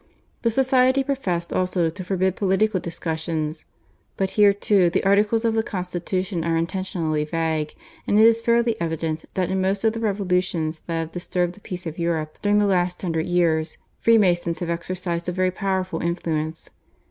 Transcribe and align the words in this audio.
The 0.41 0.49
society 0.49 1.03
professed 1.03 1.53
also 1.53 1.87
to 1.91 2.03
forbid 2.03 2.35
political 2.35 2.79
discussions, 2.79 3.65
but 4.17 4.31
here 4.31 4.51
too 4.51 4.89
the 4.89 5.03
articles 5.03 5.45
of 5.45 5.53
the 5.53 5.61
constitution 5.61 6.43
are 6.43 6.57
intentionally 6.57 7.23
vague, 7.23 7.75
and 8.07 8.17
it 8.19 8.25
is 8.25 8.41
fairly 8.41 8.75
evident 8.81 9.25
that 9.35 9.51
in 9.51 9.61
most 9.61 9.83
of 9.83 9.93
the 9.93 9.99
revolutions 9.99 10.79
that 10.87 10.97
have 10.99 11.11
disturbed 11.11 11.53
the 11.53 11.59
peace 11.59 11.85
of 11.85 11.99
Europe 11.99 12.39
during 12.41 12.57
the 12.57 12.65
last 12.65 12.99
hundred 13.03 13.27
years 13.27 13.77
Freemasons 13.99 14.57
have 14.57 14.71
exercised 14.71 15.29
a 15.29 15.31
very 15.31 15.51
powerful 15.51 15.99
influence. 16.01 16.71